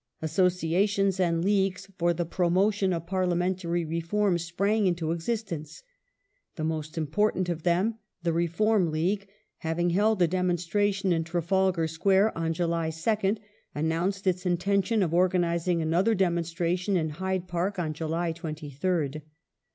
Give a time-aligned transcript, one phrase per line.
[0.19, 5.83] Associations and leagues for the promotion of parliamentary reform sprang into existence.
[6.55, 9.27] The most important of them— the Reform League—
[9.67, 13.37] having held a demonstration in Trafalgar Square on July 2nd,
[13.75, 19.21] announced its intention of organizing another demonstration in Hyde Park on July 23rd.